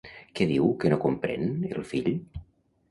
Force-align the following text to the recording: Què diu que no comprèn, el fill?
Què 0.37 0.47
diu 0.51 0.71
que 0.85 0.91
no 0.95 0.99
comprèn, 1.05 1.47
el 1.79 1.87
fill? 1.93 2.13